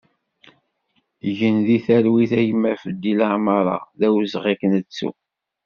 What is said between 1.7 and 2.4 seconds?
talwit